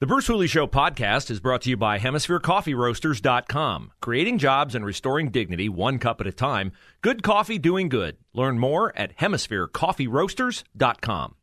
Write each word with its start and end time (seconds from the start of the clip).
The 0.00 0.06
Bruce 0.06 0.28
Hooley 0.28 0.46
Show 0.46 0.68
podcast 0.68 1.28
is 1.28 1.40
brought 1.40 1.62
to 1.62 1.70
you 1.70 1.76
by 1.76 1.98
HemisphereCoffeeRoasters.com. 1.98 3.90
Creating 4.00 4.38
jobs 4.38 4.76
and 4.76 4.86
restoring 4.86 5.32
dignity 5.32 5.68
one 5.68 5.98
cup 5.98 6.20
at 6.20 6.28
a 6.28 6.32
time. 6.32 6.70
Good 7.00 7.24
coffee 7.24 7.58
doing 7.58 7.88
good. 7.88 8.16
Learn 8.32 8.60
more 8.60 8.96
at 8.96 9.16
HemisphereCoffeeRoasters.com. 9.16 11.34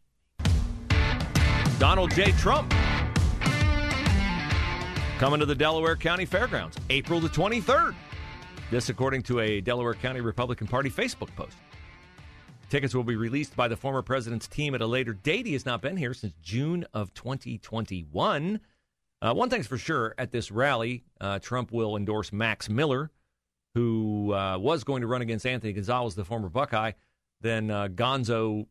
Donald 1.79 2.11
J. 2.11 2.31
Trump 2.31 2.73
coming 5.17 5.41
to 5.41 5.45
the 5.45 5.55
Delaware 5.55 5.97
County 5.97 6.23
Fairgrounds 6.23 6.77
April 6.89 7.19
the 7.19 7.27
23rd. 7.27 7.93
This, 8.71 8.87
according 8.87 9.23
to 9.23 9.41
a 9.41 9.59
Delaware 9.59 9.95
County 9.95 10.21
Republican 10.21 10.67
Party 10.67 10.89
Facebook 10.89 11.35
post. 11.35 11.57
Tickets 12.75 12.93
will 12.93 13.05
be 13.05 13.15
released 13.15 13.55
by 13.55 13.69
the 13.69 13.77
former 13.77 14.01
president's 14.01 14.49
team 14.49 14.75
at 14.75 14.81
a 14.81 14.85
later 14.85 15.13
date. 15.13 15.45
He 15.45 15.53
has 15.53 15.65
not 15.65 15.81
been 15.81 15.95
here 15.95 16.13
since 16.13 16.33
June 16.41 16.85
of 16.93 17.13
2021. 17.13 18.59
Uh, 19.21 19.33
one 19.33 19.49
thing's 19.49 19.65
for 19.65 19.77
sure 19.77 20.13
at 20.17 20.33
this 20.33 20.51
rally, 20.51 21.05
uh, 21.21 21.39
Trump 21.39 21.71
will 21.71 21.95
endorse 21.95 22.33
Max 22.33 22.67
Miller, 22.67 23.11
who 23.75 24.33
uh, 24.33 24.57
was 24.57 24.83
going 24.83 24.99
to 25.03 25.07
run 25.07 25.21
against 25.21 25.45
Anthony 25.45 25.71
Gonzalez, 25.71 26.15
the 26.15 26.25
former 26.25 26.49
Buckeye. 26.49 26.91
Then 27.39 27.71
uh, 27.71 27.87
Gonzo, 27.87 28.67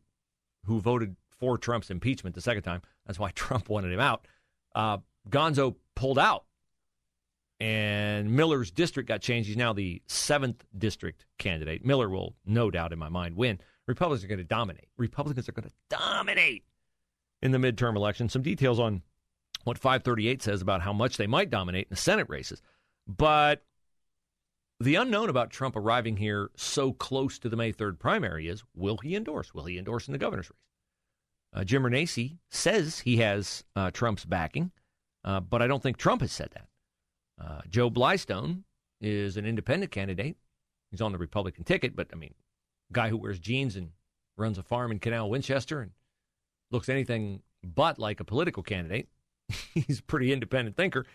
who 0.65 0.79
voted 0.79 1.15
for 1.39 1.57
Trump's 1.57 1.89
impeachment 1.89 2.35
the 2.35 2.41
second 2.41 2.61
time. 2.61 2.83
That's 3.07 3.17
why 3.17 3.31
Trump 3.33 3.69
wanted 3.69 3.91
him 3.91 3.99
out. 3.99 4.27
Uh, 4.75 4.99
Gonzo 5.31 5.77
pulled 5.95 6.19
out 6.19 6.45
and 7.59 8.35
Miller's 8.35 8.69
district 8.69 9.07
got 9.07 9.21
changed. 9.21 9.47
He's 9.47 9.57
now 9.57 9.73
the 9.73 10.03
seventh 10.05 10.63
district 10.77 11.25
candidate. 11.39 11.83
Miller 11.83 12.07
will, 12.07 12.35
no 12.45 12.69
doubt 12.69 12.93
in 12.93 12.99
my 12.99 13.09
mind, 13.09 13.35
win. 13.35 13.59
Republicans 13.87 14.23
are 14.23 14.27
going 14.27 14.39
to 14.39 14.43
dominate. 14.43 14.87
Republicans 14.97 15.47
are 15.47 15.51
going 15.51 15.69
to 15.69 15.75
dominate 15.89 16.63
in 17.41 17.51
the 17.51 17.57
midterm 17.57 17.95
election. 17.95 18.29
Some 18.29 18.41
details 18.41 18.79
on 18.79 19.01
what 19.63 19.77
538 19.77 20.41
says 20.41 20.61
about 20.61 20.81
how 20.81 20.93
much 20.93 21.17
they 21.17 21.27
might 21.27 21.49
dominate 21.49 21.85
in 21.85 21.89
the 21.91 21.95
Senate 21.95 22.27
races. 22.29 22.61
But 23.07 23.63
the 24.79 24.95
unknown 24.95 25.29
about 25.29 25.51
Trump 25.51 25.75
arriving 25.75 26.17
here 26.17 26.49
so 26.55 26.91
close 26.91 27.39
to 27.39 27.49
the 27.49 27.55
May 27.55 27.71
3rd 27.71 27.99
primary 27.99 28.47
is 28.47 28.63
will 28.75 28.97
he 28.97 29.15
endorse? 29.15 29.53
Will 29.53 29.65
he 29.65 29.77
endorse 29.77 30.07
in 30.07 30.11
the 30.11 30.17
governor's 30.17 30.49
race? 30.49 30.59
Uh, 31.53 31.63
Jim 31.63 31.83
Renacci 31.83 32.37
says 32.49 32.99
he 32.99 33.17
has 33.17 33.63
uh, 33.75 33.89
Trump's 33.91 34.25
backing, 34.25 34.71
uh, 35.23 35.39
but 35.39 35.61
I 35.61 35.67
don't 35.67 35.81
think 35.81 35.97
Trump 35.97 36.21
has 36.21 36.31
said 36.31 36.49
that. 36.53 36.67
Uh, 37.39 37.61
Joe 37.69 37.89
Blystone 37.89 38.63
is 38.99 39.37
an 39.37 39.45
independent 39.45 39.91
candidate. 39.91 40.35
He's 40.91 41.01
on 41.01 41.13
the 41.13 41.17
Republican 41.17 41.63
ticket, 41.63 41.95
but 41.95 42.07
I 42.11 42.15
mean, 42.15 42.33
guy 42.91 43.09
who 43.09 43.17
wears 43.17 43.39
jeans 43.39 43.75
and 43.75 43.89
runs 44.37 44.57
a 44.57 44.63
farm 44.63 44.91
in 44.91 44.99
Canal 44.99 45.29
Winchester 45.29 45.81
and 45.81 45.91
looks 46.71 46.89
anything 46.89 47.41
but 47.63 47.99
like 47.99 48.19
a 48.19 48.25
political 48.25 48.63
candidate. 48.63 49.07
He's 49.73 49.99
a 49.99 50.03
pretty 50.03 50.31
independent 50.31 50.75
thinker, 50.75 51.05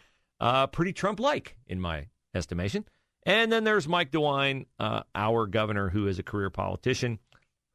uh, 0.41 0.67
pretty 0.69 0.93
Trump 0.93 1.21
like, 1.21 1.57
in 1.67 1.81
my 1.81 2.07
estimation. 2.35 2.85
And 3.25 3.53
then 3.53 3.65
there's 3.65 3.87
Mike 3.87 4.11
DeWine, 4.11 4.67
uh, 4.79 5.03
our 5.15 5.47
governor, 5.47 5.91
who 5.91 6.07
is 6.07 6.19
a 6.19 6.23
career 6.23 6.51
politician 6.51 7.19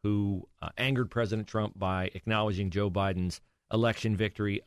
who 0.03 0.47
uh, 0.61 0.69
angered 0.77 1.09
President 1.09 1.47
Trump 1.47 1.77
by 1.77 2.11
acknowledging 2.13 2.69
Joe 2.69 2.91
Biden's 2.91 3.41
election 3.71 4.15
victory, 4.15 4.61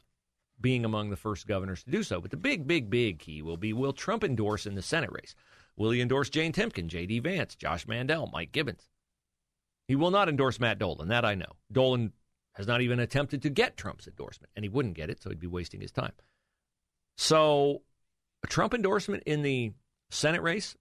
being 0.61 0.84
among 0.84 1.11
the 1.11 1.17
first 1.17 1.47
governors 1.47 1.84
to 1.84 1.91
do 1.91 2.03
so. 2.03 2.21
But 2.21 2.33
the 2.33 2.37
big, 2.37 2.67
big, 2.67 2.91
big 2.91 3.21
key 3.21 3.43
will 3.43 3.56
be 3.56 3.72
will 3.72 3.93
Trump 3.93 4.25
endorse 4.25 4.67
in 4.67 4.75
the 4.75 4.83
Senate 4.83 5.12
race? 5.12 5.34
Will 5.77 5.93
he 5.93 6.00
endorse 6.00 6.28
Jane 6.28 6.53
Timken, 6.53 6.88
J.D. 6.88 7.21
Vance, 7.21 7.55
Josh 7.55 7.87
Mandel, 7.87 8.28
Mike 8.33 8.50
Gibbons? 8.50 8.88
He 9.88 9.97
will 9.97 10.10
not 10.10 10.28
endorse 10.28 10.60
Matt 10.60 10.78
Dolan. 10.78 11.09
That 11.09 11.25
I 11.25 11.34
know. 11.34 11.56
Dolan 11.72 12.12
has 12.54 12.66
not 12.66 12.82
even 12.82 13.00
attempted 13.00 13.43
to 13.43 13.50
get 13.50 13.76
Trump's 13.76 14.06
endorsement, 14.06 14.50
and 14.54 14.65
he 14.65 14.69
wouldn't 14.69 14.94
get 14.94 15.10
it, 15.10 15.22
so 15.22 15.31
he'd 15.31 15.41
be 15.41 15.47
wasting 15.47 15.81
his 15.81 15.91
time. 15.91 16.12
So, 17.16 17.82
a 18.44 18.47
Trump 18.47 18.75
endorsement 18.75 19.22
in 19.25 19.43
the 19.43 19.72
Senate 20.10 20.43
race, 20.43 20.76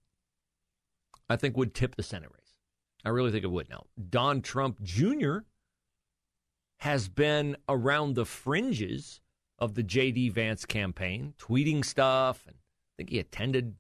I 1.30 1.38
think, 1.38 1.56
would 1.56 1.74
tip 1.74 1.96
the 1.96 2.04
Senate 2.04 2.30
race. 2.32 2.54
I 3.06 3.10
really 3.10 3.32
think 3.32 3.44
it 3.44 3.52
would. 3.52 3.70
Now, 3.70 3.86
Don 4.10 4.42
Trump 4.42 4.82
Jr. 4.84 5.40
has 6.80 7.08
been 7.08 7.56
around 7.70 8.16
the 8.16 8.26
fringes 8.26 9.22
of 9.58 9.76
the 9.76 9.84
J.D. 9.84 10.30
Vance 10.30 10.66
campaign, 10.66 11.34
tweeting 11.40 11.86
stuff, 11.86 12.44
and 12.46 12.56
I 12.56 12.94
think 12.98 13.10
he 13.12 13.20
attended 13.20 13.76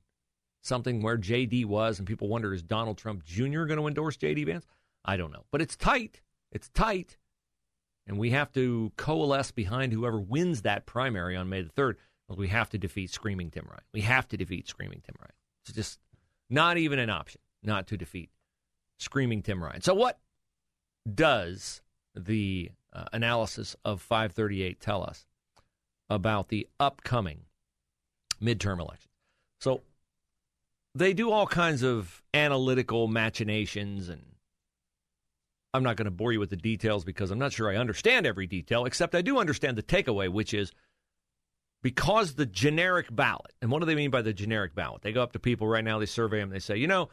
something 0.61 1.01
where 1.01 1.17
J.D. 1.17 1.65
was, 1.65 1.99
and 1.99 2.07
people 2.07 2.27
wonder 2.27 2.53
is 2.53 2.61
Donald 2.61 2.97
Trump 2.97 3.23
Jr. 3.25 3.65
going 3.65 3.77
to 3.77 3.87
endorse 3.87 4.17
J.D. 4.17 4.43
Vance? 4.45 4.65
I 5.07 5.17
don't 5.17 5.31
know. 5.31 5.45
But 5.51 5.61
it's 5.61 5.75
tight. 5.75 6.21
It's 6.51 6.69
tight. 6.69 7.17
And 8.05 8.17
we 8.17 8.31
have 8.31 8.51
to 8.53 8.91
coalesce 8.97 9.51
behind 9.51 9.93
whoever 9.93 10.19
wins 10.19 10.61
that 10.61 10.85
primary 10.85 11.35
on 11.35 11.49
May 11.49 11.61
the 11.61 11.69
3rd. 11.69 11.95
We 12.29 12.49
have 12.49 12.69
to 12.71 12.77
defeat 12.77 13.09
Screaming 13.09 13.51
Tim 13.51 13.65
Ryan. 13.69 13.83
We 13.93 14.01
have 14.01 14.27
to 14.29 14.37
defeat 14.37 14.67
Screaming 14.67 15.01
Tim 15.05 15.15
Ryan. 15.19 15.33
It's 15.63 15.73
just 15.73 15.99
not 16.49 16.77
even 16.77 16.99
an 16.99 17.09
option 17.09 17.41
not 17.63 17.87
to 17.87 17.97
defeat 17.97 18.29
Screaming 18.99 19.41
Tim 19.41 19.63
Ryan. 19.63 19.81
So, 19.81 19.93
what 19.93 20.19
does 21.13 21.81
the 22.15 22.71
uh, 22.91 23.05
analysis 23.13 23.75
of 23.85 24.01
538 24.01 24.79
tell 24.79 25.03
us 25.03 25.25
about 26.09 26.49
the 26.49 26.67
upcoming 26.79 27.41
midterm 28.41 28.79
election? 28.79 29.11
So, 29.61 29.81
they 30.95 31.13
do 31.13 31.31
all 31.31 31.47
kinds 31.47 31.83
of 31.83 32.23
analytical 32.33 33.07
machinations 33.07 34.09
and 34.09 34.23
I'm 35.73 35.83
not 35.83 35.95
going 35.95 36.05
to 36.05 36.11
bore 36.11 36.31
you 36.31 36.39
with 36.39 36.49
the 36.49 36.55
details 36.57 37.03
because 37.03 37.31
I'm 37.31 37.39
not 37.39 37.53
sure 37.53 37.69
I 37.69 37.75
understand 37.75 38.25
every 38.25 38.47
detail, 38.47 38.85
except 38.85 39.15
I 39.15 39.21
do 39.21 39.37
understand 39.37 39.77
the 39.77 39.83
takeaway, 39.83 40.29
which 40.29 40.53
is 40.53 40.71
because 41.83 42.33
the 42.33 42.45
generic 42.45 43.13
ballot, 43.13 43.53
and 43.61 43.71
what 43.71 43.79
do 43.79 43.85
they 43.85 43.95
mean 43.95 44.09
by 44.09 44.21
the 44.21 44.33
generic 44.33 44.73
ballot? 44.73 45.01
They 45.01 45.11
go 45.11 45.21
up 45.21 45.33
to 45.33 45.39
people 45.39 45.67
right 45.67 45.83
now, 45.83 45.99
they 45.99 46.05
survey 46.05 46.39
them, 46.39 46.49
they 46.49 46.59
say, 46.59 46.77
you 46.77 46.87
know, 46.87 47.09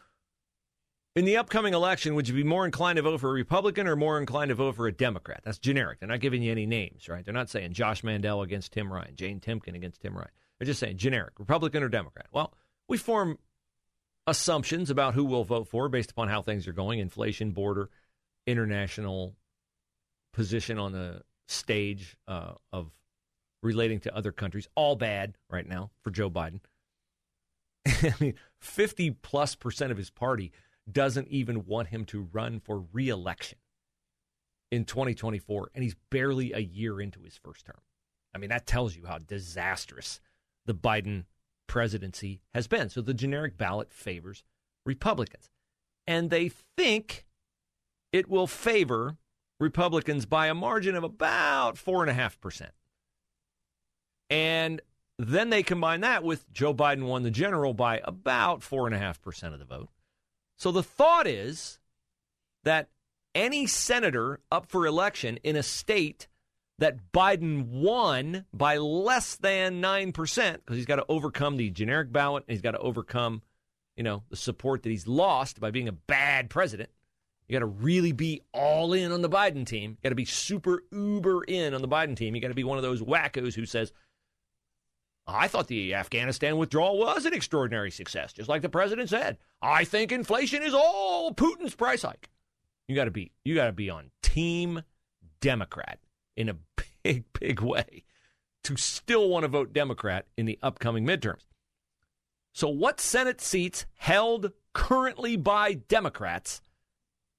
in 1.16 1.24
the 1.24 1.36
upcoming 1.36 1.74
election, 1.74 2.14
would 2.14 2.26
you 2.26 2.34
be 2.34 2.42
more 2.42 2.64
inclined 2.64 2.96
to 2.96 3.02
vote 3.02 3.20
for 3.20 3.30
a 3.30 3.34
Republican 3.34 3.86
or 3.86 3.94
more 3.94 4.18
inclined 4.18 4.48
to 4.48 4.56
vote 4.56 4.74
for 4.74 4.88
a 4.88 4.92
Democrat? 4.92 5.42
That's 5.44 5.58
generic. 5.58 6.00
They're 6.00 6.08
not 6.08 6.20
giving 6.20 6.42
you 6.42 6.50
any 6.50 6.66
names, 6.66 7.08
right? 7.08 7.24
They're 7.24 7.34
not 7.34 7.50
saying 7.50 7.72
Josh 7.72 8.02
Mandel 8.02 8.42
against 8.42 8.72
Tim 8.72 8.92
Ryan, 8.92 9.14
Jane 9.14 9.38
Timken 9.38 9.76
against 9.76 10.00
Tim 10.00 10.16
Ryan. 10.16 10.30
They're 10.58 10.66
just 10.66 10.80
saying 10.80 10.96
generic, 10.96 11.34
Republican 11.38 11.84
or 11.84 11.88
Democrat. 11.88 12.26
Well, 12.32 12.52
we 12.88 12.96
form 12.96 13.38
assumptions 14.26 14.90
about 14.90 15.14
who 15.14 15.24
we'll 15.24 15.44
vote 15.44 15.68
for 15.68 15.88
based 15.88 16.10
upon 16.10 16.28
how 16.28 16.42
things 16.42 16.66
are 16.66 16.72
going, 16.72 16.98
inflation, 16.98 17.52
border, 17.52 17.90
international 18.46 19.34
position 20.32 20.78
on 20.78 20.92
the 20.92 21.22
stage 21.48 22.16
uh, 22.28 22.52
of 22.72 22.90
relating 23.62 24.00
to 24.00 24.16
other 24.16 24.32
countries. 24.32 24.68
All 24.74 24.96
bad 24.96 25.36
right 25.50 25.66
now 25.66 25.90
for 26.02 26.10
Joe 26.10 26.30
Biden. 26.30 26.60
I 27.86 28.14
mean, 28.20 28.34
50 28.60 29.12
plus 29.22 29.54
percent 29.54 29.92
of 29.92 29.98
his 29.98 30.10
party 30.10 30.52
doesn't 30.90 31.28
even 31.28 31.64
want 31.64 31.88
him 31.88 32.04
to 32.06 32.28
run 32.32 32.60
for 32.60 32.84
reelection 32.92 33.58
in 34.70 34.84
2024, 34.84 35.70
and 35.74 35.84
he's 35.84 35.96
barely 36.10 36.52
a 36.52 36.58
year 36.58 37.00
into 37.00 37.22
his 37.22 37.36
first 37.36 37.64
term. 37.64 37.80
I 38.34 38.38
mean, 38.38 38.50
that 38.50 38.66
tells 38.66 38.96
you 38.96 39.06
how 39.06 39.18
disastrous 39.18 40.20
the 40.66 40.74
Biden 40.74 41.24
presidency 41.66 42.40
has 42.52 42.66
been. 42.66 42.88
So 42.90 43.00
the 43.00 43.14
generic 43.14 43.56
ballot 43.56 43.92
favors 43.92 44.42
Republicans. 44.84 45.50
And 46.06 46.30
they 46.30 46.50
think 46.76 47.24
it 48.14 48.28
will 48.28 48.46
favor 48.46 49.16
Republicans 49.58 50.24
by 50.24 50.46
a 50.46 50.54
margin 50.54 50.94
of 50.94 51.02
about 51.02 51.74
4.5%. 51.74 52.68
And 54.30 54.80
then 55.18 55.50
they 55.50 55.64
combine 55.64 56.02
that 56.02 56.22
with 56.22 56.48
Joe 56.52 56.72
Biden 56.72 57.06
won 57.06 57.24
the 57.24 57.32
general 57.32 57.74
by 57.74 58.00
about 58.04 58.60
4.5% 58.60 59.52
of 59.52 59.58
the 59.58 59.64
vote. 59.64 59.88
So 60.56 60.70
the 60.70 60.84
thought 60.84 61.26
is 61.26 61.80
that 62.62 62.88
any 63.34 63.66
senator 63.66 64.38
up 64.48 64.66
for 64.66 64.86
election 64.86 65.40
in 65.42 65.56
a 65.56 65.64
state 65.64 66.28
that 66.78 67.10
Biden 67.10 67.66
won 67.66 68.44
by 68.52 68.76
less 68.76 69.34
than 69.34 69.82
9%, 69.82 70.12
because 70.12 70.76
he's 70.76 70.86
got 70.86 70.96
to 70.96 71.06
overcome 71.08 71.56
the 71.56 71.70
generic 71.70 72.12
ballot 72.12 72.44
and 72.46 72.54
he's 72.54 72.62
got 72.62 72.72
to 72.72 72.78
overcome, 72.78 73.42
you 73.96 74.04
know, 74.04 74.22
the 74.30 74.36
support 74.36 74.84
that 74.84 74.90
he's 74.90 75.08
lost 75.08 75.58
by 75.58 75.72
being 75.72 75.88
a 75.88 75.92
bad 75.92 76.48
president. 76.48 76.90
You 77.48 77.52
got 77.52 77.60
to 77.60 77.66
really 77.66 78.12
be 78.12 78.42
all 78.52 78.92
in 78.94 79.12
on 79.12 79.22
the 79.22 79.28
Biden 79.28 79.66
team. 79.66 79.90
You 79.90 79.96
got 80.02 80.08
to 80.10 80.14
be 80.14 80.24
super 80.24 80.82
uber 80.90 81.44
in 81.44 81.74
on 81.74 81.82
the 81.82 81.88
Biden 81.88 82.16
team. 82.16 82.34
You 82.34 82.40
got 82.40 82.48
to 82.48 82.54
be 82.54 82.64
one 82.64 82.78
of 82.78 82.82
those 82.82 83.02
wackos 83.02 83.54
who 83.54 83.66
says, 83.66 83.92
I 85.26 85.48
thought 85.48 85.68
the 85.68 85.94
Afghanistan 85.94 86.56
withdrawal 86.56 86.98
was 86.98 87.24
an 87.24 87.34
extraordinary 87.34 87.90
success, 87.90 88.32
just 88.32 88.48
like 88.48 88.62
the 88.62 88.68
president 88.68 89.10
said. 89.10 89.38
I 89.60 89.84
think 89.84 90.12
inflation 90.12 90.62
is 90.62 90.74
all 90.74 91.32
Putin's 91.32 91.74
price 91.74 92.02
hike. 92.02 92.28
You 92.88 92.94
got 92.94 93.04
to 93.04 93.10
be 93.10 93.32
you 93.44 93.54
got 93.54 93.66
to 93.66 93.72
be 93.72 93.88
on 93.88 94.10
team 94.22 94.82
Democrat 95.40 95.98
in 96.36 96.50
a 96.50 96.56
big 97.02 97.24
big 97.32 97.60
way 97.60 98.04
to 98.64 98.76
still 98.76 99.28
want 99.28 99.44
to 99.44 99.48
vote 99.48 99.72
Democrat 99.72 100.26
in 100.36 100.46
the 100.46 100.58
upcoming 100.62 101.06
midterms. 101.06 101.46
So 102.52 102.68
what 102.68 103.00
Senate 103.00 103.40
seats 103.40 103.86
held 103.96 104.52
currently 104.74 105.36
by 105.36 105.74
Democrats 105.74 106.60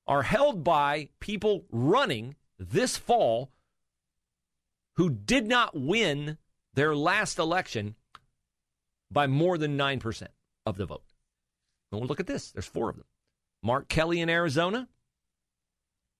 are 0.07 0.23
held 0.23 0.63
by 0.63 1.09
people 1.19 1.65
running 1.71 2.35
this 2.59 2.97
fall 2.97 3.51
who 4.95 5.09
did 5.09 5.47
not 5.47 5.79
win 5.79 6.37
their 6.73 6.95
last 6.95 7.39
election 7.39 7.95
by 9.11 9.27
more 9.27 9.57
than 9.57 9.77
9% 9.77 10.27
of 10.65 10.77
the 10.77 10.85
vote. 10.85 11.03
Well, 11.91 12.01
look 12.01 12.19
at 12.19 12.27
this. 12.27 12.51
There's 12.51 12.65
four 12.65 12.89
of 12.89 12.95
them. 12.95 13.05
Mark 13.63 13.87
Kelly 13.87 14.21
in 14.21 14.29
Arizona, 14.29 14.87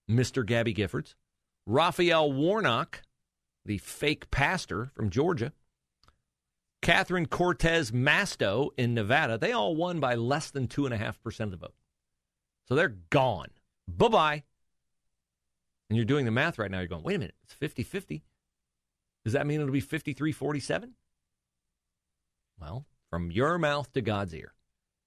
Mr. 0.10 0.46
Gabby 0.46 0.74
Giffords, 0.74 1.16
Raphael 1.66 2.32
Warnock, 2.32 3.02
the 3.66 3.78
fake 3.80 4.32
pastor 4.32 4.92
from 4.94 5.10
Georgia, 5.10 5.52
Catherine 6.82 7.26
Cortez 7.26 7.92
Masto 7.92 8.70
in 8.78 8.94
Nevada. 8.94 9.38
They 9.38 9.52
all 9.52 9.76
won 9.76 10.00
by 10.00 10.16
less 10.16 10.52
than 10.52 10.68
2.5% 10.68 11.40
of 11.40 11.52
the 11.52 11.58
vote. 11.58 11.74
So 12.68 12.76
they're 12.76 12.98
gone. 13.10 13.50
Bye 13.88 14.08
bye. 14.08 14.44
And 15.90 15.98
you're 15.98 16.06
doing 16.06 16.26
the 16.26 16.32
math 16.32 16.58
right 16.58 16.72
now. 16.72 16.80
You're 16.80 16.88
going, 16.88 17.04
wait 17.04 17.16
a 17.16 17.20
minute, 17.20 17.36
it's 17.44 17.54
50 17.54 17.84
50. 17.84 18.24
Does 19.24 19.34
that 19.34 19.48
mean 19.48 19.60
it'll 19.60 19.72
be 19.72 19.80
53 19.80 20.32
47? 20.32 20.94
Well, 22.60 22.86
from 23.10 23.32
your 23.32 23.58
mouth 23.58 23.92
to 23.94 24.02
God's 24.02 24.34
ear. 24.34 24.54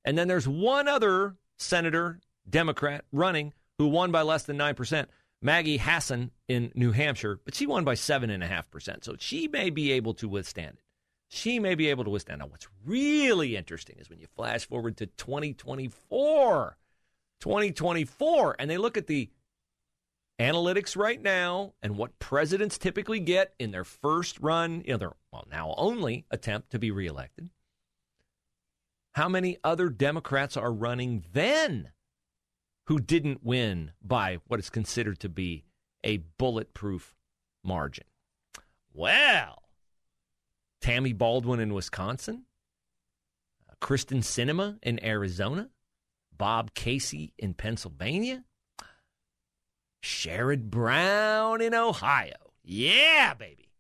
And 0.04 0.16
then 0.16 0.28
there's 0.28 0.48
one 0.48 0.88
other 0.88 1.36
senator, 1.56 2.20
Democrat, 2.48 3.04
running 3.12 3.52
who 3.78 3.88
won 3.88 4.10
by 4.10 4.22
less 4.22 4.42
than 4.44 4.58
9%, 4.58 5.06
Maggie 5.40 5.76
Hassan 5.76 6.30
in 6.48 6.72
New 6.74 6.92
Hampshire, 6.92 7.40
but 7.44 7.54
she 7.54 7.66
won 7.66 7.84
by 7.84 7.94
7.5%. 7.94 9.04
So 9.04 9.14
she 9.18 9.46
may 9.48 9.70
be 9.70 9.92
able 9.92 10.14
to 10.14 10.28
withstand 10.28 10.78
it. 10.78 10.84
She 11.28 11.58
may 11.58 11.74
be 11.74 11.88
able 11.88 12.04
to 12.04 12.10
withstand. 12.10 12.40
Now, 12.40 12.46
what's 12.46 12.66
really 12.84 13.54
interesting 13.54 13.96
is 13.98 14.08
when 14.08 14.18
you 14.18 14.26
flash 14.34 14.66
forward 14.66 14.96
to 14.96 15.06
2024. 15.06 16.76
2024, 17.40 18.56
and 18.58 18.70
they 18.70 18.78
look 18.78 18.96
at 18.96 19.06
the 19.06 19.30
analytics 20.38 20.96
right 20.96 21.20
now 21.20 21.74
and 21.82 21.96
what 21.96 22.18
presidents 22.18 22.78
typically 22.78 23.20
get 23.20 23.54
in 23.58 23.70
their 23.70 23.84
first 23.84 24.38
run, 24.40 24.82
you 24.84 24.92
know, 24.92 24.98
their 24.98 25.12
well, 25.32 25.46
now 25.50 25.74
only 25.76 26.24
attempt 26.30 26.70
to 26.70 26.78
be 26.78 26.90
reelected. 26.90 27.50
How 29.12 29.28
many 29.28 29.58
other 29.64 29.88
Democrats 29.88 30.56
are 30.56 30.72
running 30.72 31.24
then 31.32 31.90
who 32.86 32.98
didn't 33.00 33.44
win 33.44 33.92
by 34.02 34.38
what 34.46 34.60
is 34.60 34.70
considered 34.70 35.18
to 35.20 35.28
be 35.28 35.64
a 36.04 36.18
bulletproof 36.38 37.16
margin? 37.64 38.04
Well, 38.94 39.64
Tammy 40.80 41.12
Baldwin 41.12 41.60
in 41.60 41.74
Wisconsin, 41.74 42.44
uh, 43.68 43.74
Kyrsten 43.84 44.22
Sinema 44.22 44.78
in 44.82 45.02
Arizona, 45.04 45.68
Bob 46.38 46.72
Casey 46.74 47.34
in 47.38 47.54
Pennsylvania, 47.54 48.44
Sherrod 50.02 50.70
Brown 50.70 51.60
in 51.60 51.74
Ohio. 51.74 52.36
Yeah, 52.62 53.34
baby. 53.34 53.72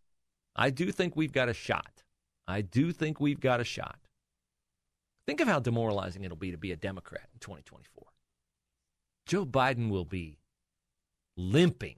I 0.56 0.70
do 0.70 0.90
think 0.90 1.14
we've 1.14 1.32
got 1.32 1.48
a 1.48 1.54
shot. 1.54 2.02
I 2.46 2.62
do 2.62 2.90
think 2.92 3.20
we've 3.20 3.40
got 3.40 3.60
a 3.60 3.64
shot. 3.64 4.00
Think 5.26 5.40
of 5.40 5.48
how 5.48 5.60
demoralizing 5.60 6.24
it'll 6.24 6.36
be 6.36 6.50
to 6.50 6.58
be 6.58 6.72
a 6.72 6.76
Democrat 6.76 7.28
in 7.32 7.38
2024. 7.38 8.04
Joe 9.26 9.44
Biden 9.44 9.90
will 9.90 10.06
be 10.06 10.38
limping 11.36 11.96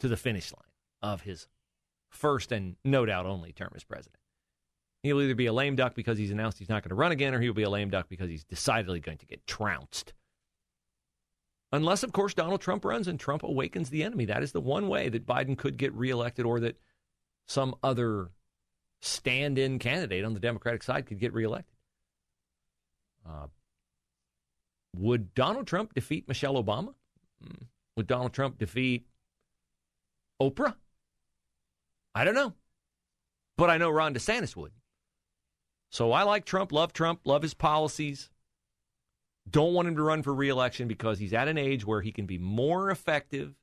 to 0.00 0.08
the 0.08 0.16
finish 0.16 0.52
line 0.52 0.62
of 1.02 1.20
his 1.22 1.46
first 2.10 2.50
and 2.50 2.76
no 2.84 3.04
doubt 3.04 3.26
only 3.26 3.52
term 3.52 3.72
as 3.76 3.84
president. 3.84 4.16
He'll 5.06 5.22
either 5.22 5.34
be 5.34 5.46
a 5.46 5.52
lame 5.52 5.76
duck 5.76 5.94
because 5.94 6.18
he's 6.18 6.30
announced 6.30 6.58
he's 6.58 6.68
not 6.68 6.82
going 6.82 6.90
to 6.90 6.96
run 6.96 7.12
again, 7.12 7.34
or 7.34 7.40
he'll 7.40 7.54
be 7.54 7.62
a 7.62 7.70
lame 7.70 7.90
duck 7.90 8.08
because 8.08 8.28
he's 8.28 8.44
decidedly 8.44 9.00
going 9.00 9.18
to 9.18 9.26
get 9.26 9.46
trounced 9.46 10.12
Unless, 11.72 12.04
of 12.04 12.12
course, 12.12 12.32
Donald 12.32 12.60
Trump 12.60 12.84
runs 12.84 13.08
and 13.08 13.18
Trump 13.18 13.42
awakens 13.42 13.90
the 13.90 14.04
enemy. 14.04 14.24
That 14.24 14.42
is 14.42 14.52
the 14.52 14.60
one 14.60 14.88
way 14.88 15.08
that 15.08 15.26
Biden 15.26 15.58
could 15.58 15.76
get 15.76 15.92
reelected 15.94 16.46
or 16.46 16.60
that 16.60 16.80
some 17.46 17.74
other 17.82 18.30
stand 19.00 19.58
in 19.58 19.78
candidate 19.78 20.24
on 20.24 20.32
the 20.32 20.40
Democratic 20.40 20.82
side 20.82 21.06
could 21.06 21.18
get 21.18 21.32
reelected. 21.34 21.76
Uh, 23.28 23.48
would 24.94 25.34
Donald 25.34 25.66
Trump 25.66 25.92
defeat 25.92 26.28
Michelle 26.28 26.62
Obama? 26.62 26.94
Hmm. 27.42 27.64
Would 27.96 28.06
Donald 28.06 28.32
Trump 28.32 28.58
defeat 28.58 29.06
Oprah? 30.40 30.76
I 32.14 32.24
don't 32.24 32.34
know. 32.34 32.54
But 33.56 33.70
I 33.70 33.78
know 33.78 33.90
Ron 33.90 34.14
DeSantis 34.14 34.54
would. 34.54 34.72
So 35.96 36.12
I 36.12 36.24
like 36.24 36.44
Trump, 36.44 36.72
love 36.72 36.92
Trump, 36.92 37.20
love 37.24 37.40
his 37.40 37.54
policies. 37.54 38.28
Don't 39.48 39.72
want 39.72 39.88
him 39.88 39.96
to 39.96 40.02
run 40.02 40.22
for 40.22 40.34
reelection 40.34 40.88
because 40.88 41.18
he's 41.18 41.32
at 41.32 41.48
an 41.48 41.56
age 41.56 41.86
where 41.86 42.02
he 42.02 42.12
can 42.12 42.26
be 42.26 42.36
more 42.36 42.90
effective 42.90 43.54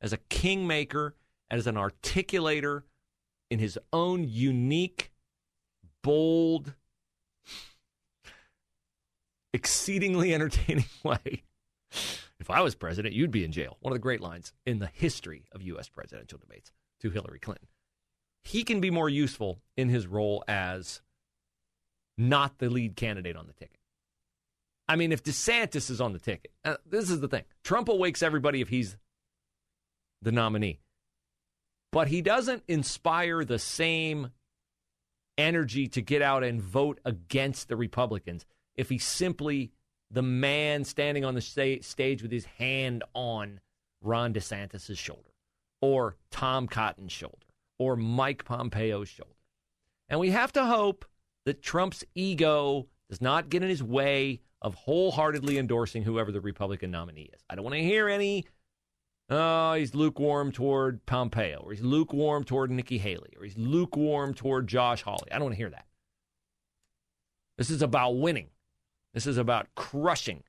as 0.00 0.14
a 0.14 0.16
kingmaker, 0.30 1.16
as 1.50 1.66
an 1.66 1.74
articulator 1.74 2.84
in 3.50 3.58
his 3.58 3.78
own 3.92 4.24
unique, 4.26 5.12
bold, 6.02 6.72
exceedingly 9.52 10.32
entertaining 10.34 10.86
way. 11.04 11.42
If 12.40 12.48
I 12.48 12.62
was 12.62 12.74
president, 12.74 13.14
you'd 13.14 13.30
be 13.30 13.44
in 13.44 13.52
jail. 13.52 13.76
One 13.80 13.92
of 13.92 13.96
the 13.96 14.02
great 14.02 14.22
lines 14.22 14.54
in 14.64 14.78
the 14.78 14.86
history 14.90 15.44
of 15.52 15.60
U.S. 15.60 15.90
presidential 15.90 16.38
debates 16.38 16.72
to 17.00 17.10
Hillary 17.10 17.38
Clinton. 17.38 17.68
He 18.42 18.64
can 18.64 18.80
be 18.80 18.90
more 18.90 19.10
useful 19.10 19.60
in 19.76 19.90
his 19.90 20.06
role 20.06 20.42
as 20.48 21.02
not 22.18 22.58
the 22.58 22.70
lead 22.70 22.96
candidate 22.96 23.36
on 23.36 23.46
the 23.46 23.52
ticket. 23.52 23.78
I 24.88 24.96
mean, 24.96 25.12
if 25.12 25.22
DeSantis 25.22 25.90
is 25.90 26.00
on 26.00 26.12
the 26.12 26.18
ticket, 26.18 26.52
uh, 26.64 26.76
this 26.86 27.10
is 27.10 27.20
the 27.20 27.28
thing 27.28 27.44
Trump 27.64 27.88
awakes 27.88 28.22
everybody 28.22 28.60
if 28.60 28.68
he's 28.68 28.96
the 30.22 30.32
nominee. 30.32 30.80
But 31.92 32.08
he 32.08 32.22
doesn't 32.22 32.62
inspire 32.68 33.44
the 33.44 33.58
same 33.58 34.30
energy 35.38 35.88
to 35.88 36.00
get 36.00 36.22
out 36.22 36.44
and 36.44 36.60
vote 36.60 37.00
against 37.04 37.68
the 37.68 37.76
Republicans 37.76 38.46
if 38.74 38.88
he's 38.88 39.04
simply 39.04 39.72
the 40.10 40.22
man 40.22 40.84
standing 40.84 41.24
on 41.24 41.34
the 41.34 41.40
sta- 41.40 41.82
stage 41.82 42.22
with 42.22 42.30
his 42.30 42.44
hand 42.44 43.02
on 43.14 43.60
Ron 44.00 44.32
DeSantis' 44.32 44.96
shoulder 44.96 45.30
or 45.80 46.16
Tom 46.30 46.68
Cotton's 46.68 47.12
shoulder 47.12 47.46
or 47.78 47.96
Mike 47.96 48.44
Pompeo's 48.44 49.08
shoulder. 49.08 49.32
And 50.08 50.20
we 50.20 50.30
have 50.30 50.52
to 50.52 50.64
hope 50.64 51.04
that 51.46 51.62
Trump's 51.62 52.04
ego 52.14 52.88
does 53.08 53.22
not 53.22 53.48
get 53.48 53.62
in 53.62 53.70
his 53.70 53.82
way 53.82 54.40
of 54.60 54.74
wholeheartedly 54.74 55.56
endorsing 55.56 56.02
whoever 56.02 56.30
the 56.30 56.40
Republican 56.40 56.90
nominee 56.90 57.30
is. 57.32 57.40
I 57.48 57.54
don't 57.54 57.64
want 57.64 57.76
to 57.76 57.82
hear 57.82 58.08
any, 58.08 58.44
oh, 59.30 59.74
he's 59.74 59.94
lukewarm 59.94 60.52
toward 60.52 61.06
Pompeo, 61.06 61.62
or 61.64 61.72
he's 61.72 61.82
lukewarm 61.82 62.44
toward 62.44 62.70
Nikki 62.70 62.98
Haley, 62.98 63.32
or 63.38 63.44
he's 63.44 63.56
lukewarm 63.56 64.34
toward 64.34 64.66
Josh 64.66 65.02
Hawley. 65.02 65.30
I 65.30 65.36
don't 65.36 65.44
want 65.44 65.54
to 65.54 65.58
hear 65.58 65.70
that. 65.70 65.86
This 67.56 67.70
is 67.70 67.80
about 67.80 68.18
winning. 68.18 68.48
This 69.14 69.26
is 69.26 69.38
about 69.38 69.68
crushing 69.74 70.42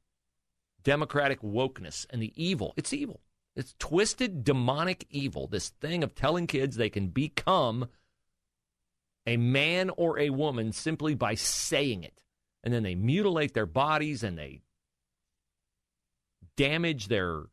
democratic 0.84 1.42
wokeness 1.42 2.06
and 2.10 2.22
the 2.22 2.34
evil. 2.36 2.74
It's 2.76 2.94
evil. 2.94 3.22
It's 3.56 3.76
twisted, 3.78 4.44
demonic 4.44 5.06
evil. 5.10 5.48
This 5.48 5.70
thing 5.70 6.04
of 6.04 6.16
telling 6.16 6.48
kids 6.48 6.76
they 6.76 6.90
can 6.90 7.08
become 7.08 7.88
a 9.28 9.38
man 9.38 9.92
or 9.98 10.18
a 10.18 10.32
woman 10.32 10.72
simply 10.72 11.14
by 11.14 11.36
saying 11.36 12.04
it 12.04 12.20
and 12.64 12.74
then 12.74 12.84
they 12.84 12.96
mutilate 12.96 13.54
their 13.54 13.66
bodies 13.66 14.24
and 14.24 14.38
they 14.38 14.62
damage 16.56 17.08
their 17.08 17.44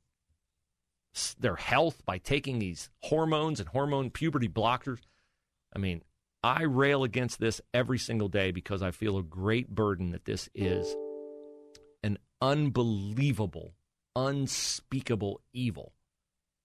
their 1.38 1.56
health 1.56 2.04
by 2.04 2.18
taking 2.18 2.58
these 2.58 2.90
hormones 3.02 3.60
and 3.60 3.68
hormone 3.68 4.10
puberty 4.10 4.48
blockers. 4.48 4.98
I 5.74 5.78
mean, 5.78 6.02
I 6.42 6.62
rail 6.62 7.04
against 7.04 7.38
this 7.38 7.60
every 7.72 7.98
single 7.98 8.28
day 8.28 8.50
because 8.50 8.82
I 8.82 8.90
feel 8.90 9.16
a 9.16 9.22
great 9.22 9.68
burden 9.68 10.10
that 10.10 10.24
this 10.24 10.48
is 10.54 10.96
an 12.02 12.18
unbelievable, 12.40 13.74
unspeakable 14.16 15.40
evil 15.52 15.92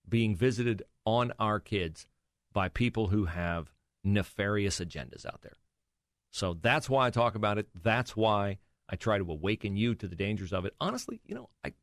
being 0.08 0.36
visited 0.36 0.82
on 1.06 1.32
our 1.40 1.60
kids 1.60 2.08
by 2.52 2.70
people 2.70 3.08
who 3.08 3.26
have 3.26 3.72
nefarious 4.04 4.80
agendas 4.80 5.26
out 5.26 5.42
there. 5.42 5.58
So 6.32 6.58
that's 6.62 6.90
why 6.90 7.08
I 7.08 7.10
talk 7.10 7.36
about 7.36 7.58
it. 7.58 7.68
That's 7.84 8.16
why 8.16 8.60
I 8.88 8.96
try 8.96 9.18
to 9.18 9.32
awaken 9.32 9.76
you 9.76 9.96
to 9.96 10.08
the 10.08 10.16
dangers 10.16 10.54
of 10.54 10.66
it. 10.66 10.74
Honestly, 10.80 11.22
you 11.26 11.36
know, 11.36 11.50
I 11.64 11.74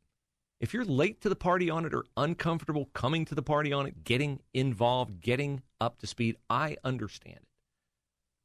if 0.59 0.73
you're 0.73 0.85
late 0.85 1.21
to 1.21 1.29
the 1.29 1.35
party 1.35 1.69
on 1.69 1.85
it 1.85 1.93
or 1.93 2.05
uncomfortable 2.15 2.89
coming 2.93 3.25
to 3.25 3.35
the 3.35 3.43
party 3.43 3.71
on 3.71 3.85
it, 3.85 4.03
getting 4.03 4.39
involved, 4.53 5.21
getting 5.21 5.61
up 5.79 5.99
to 5.99 6.07
speed, 6.07 6.37
I 6.49 6.77
understand 6.83 7.37
it. 7.37 7.47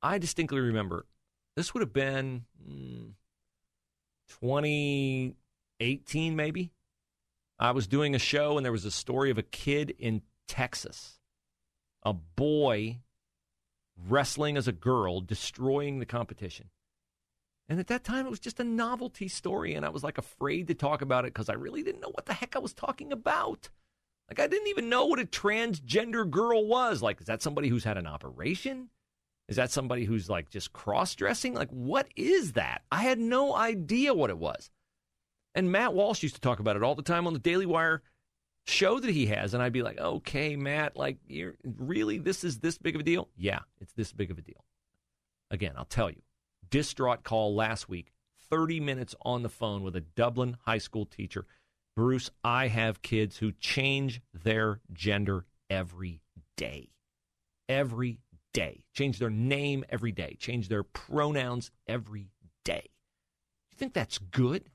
I 0.02 0.18
distinctly 0.18 0.60
remember 0.60 1.06
this 1.56 1.72
would 1.72 1.80
have 1.80 1.92
been 1.92 2.44
mm, 2.68 3.12
2018, 4.28 6.36
maybe. 6.36 6.72
I 7.58 7.70
was 7.70 7.86
doing 7.86 8.14
a 8.14 8.18
show 8.18 8.56
and 8.56 8.64
there 8.64 8.72
was 8.72 8.84
a 8.84 8.90
story 8.90 9.30
of 9.30 9.38
a 9.38 9.42
kid 9.42 9.94
in 9.98 10.22
Texas, 10.48 11.18
a 12.02 12.12
boy 12.12 12.98
wrestling 14.08 14.56
as 14.56 14.68
a 14.68 14.72
girl, 14.72 15.20
destroying 15.20 15.98
the 15.98 16.06
competition. 16.06 16.70
And 17.68 17.78
at 17.78 17.86
that 17.88 18.04
time, 18.04 18.26
it 18.26 18.30
was 18.30 18.40
just 18.40 18.60
a 18.60 18.64
novelty 18.64 19.28
story, 19.28 19.74
and 19.74 19.86
I 19.86 19.88
was 19.88 20.02
like 20.04 20.18
afraid 20.18 20.66
to 20.68 20.74
talk 20.74 21.00
about 21.00 21.24
it 21.24 21.32
because 21.32 21.48
I 21.48 21.54
really 21.54 21.82
didn't 21.82 22.00
know 22.00 22.10
what 22.10 22.26
the 22.26 22.34
heck 22.34 22.56
I 22.56 22.58
was 22.58 22.74
talking 22.74 23.12
about. 23.12 23.70
Like, 24.28 24.40
I 24.40 24.46
didn't 24.46 24.68
even 24.68 24.88
know 24.88 25.06
what 25.06 25.20
a 25.20 25.24
transgender 25.24 26.28
girl 26.28 26.66
was. 26.66 27.02
Like, 27.02 27.20
is 27.20 27.26
that 27.26 27.42
somebody 27.42 27.68
who's 27.68 27.84
had 27.84 27.98
an 27.98 28.06
operation? 28.06 28.88
Is 29.48 29.56
that 29.56 29.70
somebody 29.70 30.04
who's 30.04 30.30
like 30.30 30.50
just 30.50 30.72
cross 30.72 31.14
dressing? 31.14 31.54
Like, 31.54 31.70
what 31.70 32.08
is 32.16 32.52
that? 32.52 32.82
I 32.90 33.02
had 33.02 33.18
no 33.18 33.54
idea 33.54 34.14
what 34.14 34.30
it 34.30 34.38
was. 34.38 34.70
And 35.54 35.70
Matt 35.70 35.92
Walsh 35.92 36.22
used 36.22 36.36
to 36.36 36.40
talk 36.40 36.60
about 36.60 36.76
it 36.76 36.82
all 36.82 36.94
the 36.94 37.02
time 37.02 37.26
on 37.26 37.32
the 37.32 37.38
Daily 37.38 37.66
Wire 37.66 38.02
show 38.66 39.00
that 39.00 39.10
he 39.10 39.26
has. 39.26 39.54
And 39.54 39.62
I'd 39.62 39.72
be 39.72 39.82
like, 39.82 39.98
okay, 39.98 40.56
Matt, 40.56 40.96
like, 40.96 41.18
you're 41.26 41.54
really, 41.64 42.18
this 42.18 42.44
is 42.44 42.58
this 42.58 42.78
big 42.78 42.94
of 42.94 43.00
a 43.00 43.04
deal? 43.04 43.28
Yeah, 43.36 43.60
it's 43.80 43.92
this 43.92 44.12
big 44.12 44.30
of 44.30 44.38
a 44.38 44.42
deal. 44.42 44.64
Again, 45.50 45.72
I'll 45.76 45.84
tell 45.84 46.10
you, 46.10 46.22
distraught 46.70 47.24
call 47.24 47.54
last 47.54 47.88
week, 47.88 48.12
30 48.50 48.80
minutes 48.80 49.14
on 49.22 49.42
the 49.42 49.48
phone 49.48 49.82
with 49.82 49.96
a 49.96 50.00
Dublin 50.00 50.56
high 50.64 50.78
school 50.78 51.06
teacher. 51.06 51.46
Bruce, 51.94 52.30
I 52.42 52.68
have 52.68 53.02
kids 53.02 53.38
who 53.38 53.52
change 53.52 54.22
their 54.32 54.80
gender 54.92 55.44
every 55.68 56.20
day. 56.56 56.90
Every 57.68 58.18
day. 58.52 58.84
Change 58.94 59.18
their 59.18 59.30
name 59.30 59.84
every 59.88 60.12
day. 60.12 60.36
Change 60.38 60.68
their 60.68 60.82
pronouns 60.82 61.70
every 61.86 62.28
day. 62.64 62.88
You 63.70 63.76
think 63.76 63.92
that's 63.92 64.18
good? 64.18 64.70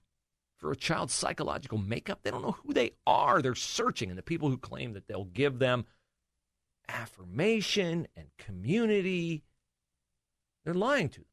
For 0.58 0.72
a 0.72 0.76
child's 0.76 1.14
psychological 1.14 1.78
makeup. 1.78 2.20
They 2.24 2.32
don't 2.32 2.42
know 2.42 2.58
who 2.66 2.74
they 2.74 2.92
are. 3.06 3.42
They're 3.42 3.56
searching. 3.56 4.10
And 4.10 4.18
the 4.18 4.24
people 4.24 4.50
who 4.50 4.58
claim 4.58 4.94
that 4.94 5.08
they'll 5.08 5.26
give 5.26 5.60
them 5.60 5.86
affirmation 6.90 8.08
and 8.16 8.28
community, 8.38 9.44
they're 10.66 10.74
lying 10.74 11.10
to 11.10 11.20
them. 11.20 11.26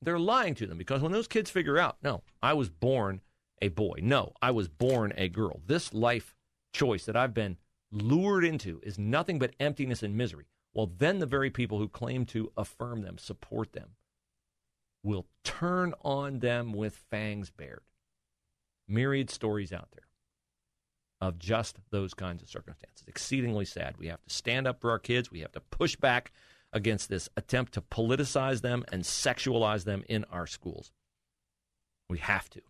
They're 0.00 0.18
lying 0.18 0.54
to 0.56 0.66
them 0.66 0.78
because 0.78 1.02
when 1.02 1.12
those 1.12 1.26
kids 1.26 1.50
figure 1.50 1.78
out, 1.78 1.96
no, 2.02 2.22
I 2.42 2.52
was 2.52 2.68
born 2.68 3.22
a 3.60 3.68
boy. 3.68 3.98
No, 4.02 4.32
I 4.40 4.52
was 4.52 4.68
born 4.68 5.12
a 5.16 5.28
girl. 5.28 5.60
This 5.66 5.92
life 5.92 6.36
choice 6.72 7.04
that 7.06 7.16
I've 7.16 7.34
been 7.34 7.56
lured 7.90 8.44
into 8.44 8.80
is 8.84 8.98
nothing 8.98 9.38
but 9.38 9.54
emptiness 9.58 10.02
and 10.02 10.16
misery. 10.16 10.46
Well, 10.74 10.92
then 10.98 11.18
the 11.18 11.26
very 11.26 11.50
people 11.50 11.78
who 11.78 11.88
claim 11.88 12.26
to 12.26 12.52
affirm 12.56 13.02
them, 13.02 13.18
support 13.18 13.72
them, 13.72 13.96
will 15.02 15.26
turn 15.42 15.94
on 16.02 16.40
them 16.40 16.72
with 16.72 16.94
fangs 17.10 17.50
bared 17.50 17.82
myriad 18.88 19.30
stories 19.30 19.72
out 19.72 19.88
there 19.92 20.06
of 21.20 21.38
just 21.38 21.78
those 21.90 22.14
kinds 22.14 22.42
of 22.42 22.48
circumstances. 22.48 23.04
Exceedingly 23.06 23.64
sad. 23.64 23.96
We 23.98 24.06
have 24.06 24.22
to 24.22 24.34
stand 24.34 24.66
up 24.66 24.80
for 24.80 24.90
our 24.90 24.98
kids. 24.98 25.30
We 25.30 25.40
have 25.40 25.52
to 25.52 25.60
push 25.60 25.96
back 25.96 26.32
against 26.72 27.08
this 27.08 27.28
attempt 27.36 27.74
to 27.74 27.80
politicize 27.80 28.60
them 28.60 28.84
and 28.92 29.02
sexualize 29.02 29.84
them 29.84 30.04
in 30.08 30.24
our 30.24 30.46
schools. 30.46 30.92
We 32.08 32.18
have 32.18 32.48
to. 32.50 32.60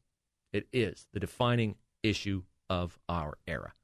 It 0.53 0.67
is 0.73 1.07
the 1.13 1.21
defining 1.21 1.77
issue 2.03 2.43
of 2.71 2.99
our 3.09 3.37
era. 3.47 3.75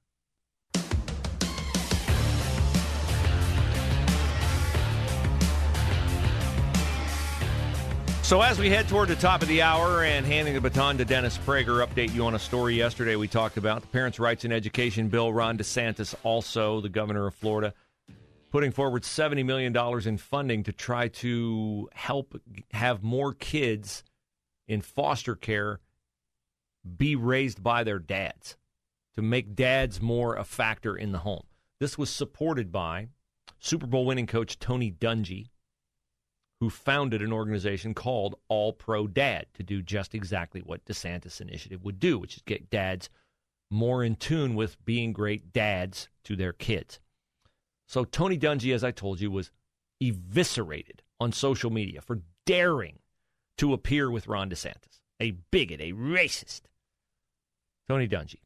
So, 8.24 8.40
as 8.40 8.58
we 8.58 8.70
head 8.70 8.88
toward 8.88 9.10
the 9.10 9.16
top 9.16 9.42
of 9.42 9.48
the 9.48 9.60
hour 9.60 10.02
and 10.02 10.24
handing 10.24 10.54
the 10.54 10.60
baton 10.62 10.96
to 10.96 11.04
Dennis 11.04 11.36
Prager, 11.36 11.86
update 11.86 12.14
you 12.14 12.24
on 12.24 12.34
a 12.34 12.38
story 12.38 12.74
yesterday 12.74 13.16
we 13.16 13.28
talked 13.28 13.58
about 13.58 13.82
the 13.82 13.88
Parents' 13.88 14.18
Rights 14.18 14.46
in 14.46 14.50
Education 14.50 15.08
bill. 15.08 15.30
Ron 15.30 15.58
DeSantis, 15.58 16.14
also 16.22 16.80
the 16.80 16.88
governor 16.88 17.26
of 17.26 17.34
Florida, 17.34 17.74
putting 18.50 18.70
forward 18.70 19.02
$70 19.02 19.44
million 19.44 19.76
in 20.08 20.16
funding 20.16 20.62
to 20.62 20.72
try 20.72 21.08
to 21.08 21.90
help 21.92 22.40
have 22.72 23.02
more 23.02 23.34
kids 23.34 24.02
in 24.66 24.80
foster 24.80 25.36
care 25.36 25.80
be 26.96 27.16
raised 27.16 27.62
by 27.62 27.84
their 27.84 27.98
dads, 27.98 28.56
to 29.16 29.20
make 29.20 29.54
dads 29.54 30.00
more 30.00 30.34
a 30.36 30.44
factor 30.44 30.96
in 30.96 31.12
the 31.12 31.18
home. 31.18 31.44
This 31.78 31.98
was 31.98 32.08
supported 32.08 32.72
by 32.72 33.08
Super 33.58 33.86
Bowl 33.86 34.06
winning 34.06 34.26
coach 34.26 34.58
Tony 34.58 34.90
Dungy 34.90 35.48
who 36.64 36.70
founded 36.70 37.20
an 37.20 37.30
organization 37.30 37.92
called 37.92 38.36
All 38.48 38.72
Pro 38.72 39.06
Dad 39.06 39.44
to 39.52 39.62
do 39.62 39.82
just 39.82 40.14
exactly 40.14 40.62
what 40.62 40.82
DeSantis 40.86 41.42
initiative 41.42 41.84
would 41.84 42.00
do, 42.00 42.18
which 42.18 42.36
is 42.36 42.42
get 42.46 42.70
dads 42.70 43.10
more 43.70 44.02
in 44.02 44.16
tune 44.16 44.54
with 44.54 44.82
being 44.86 45.12
great 45.12 45.52
dads 45.52 46.08
to 46.24 46.34
their 46.34 46.54
kids. 46.54 47.00
So 47.86 48.06
Tony 48.06 48.38
Dungy, 48.38 48.74
as 48.74 48.82
I 48.82 48.92
told 48.92 49.20
you, 49.20 49.30
was 49.30 49.50
eviscerated 50.00 51.02
on 51.20 51.32
social 51.32 51.68
media 51.68 52.00
for 52.00 52.22
daring 52.46 52.98
to 53.58 53.74
appear 53.74 54.10
with 54.10 54.26
Ron 54.26 54.48
DeSantis, 54.48 55.02
a 55.20 55.32
bigot, 55.50 55.82
a 55.82 55.92
racist. 55.92 56.62
Tony 57.86 58.08
Dungy 58.08 58.40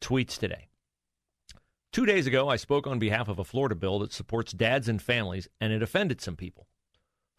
tweets 0.00 0.36
today. 0.36 0.66
Two 1.92 2.06
days 2.06 2.26
ago, 2.26 2.48
I 2.48 2.56
spoke 2.56 2.88
on 2.88 2.98
behalf 2.98 3.28
of 3.28 3.38
a 3.38 3.44
Florida 3.44 3.76
bill 3.76 4.00
that 4.00 4.12
supports 4.12 4.50
dads 4.50 4.88
and 4.88 5.00
families, 5.00 5.46
and 5.60 5.72
it 5.72 5.80
offended 5.80 6.20
some 6.20 6.34
people. 6.34 6.66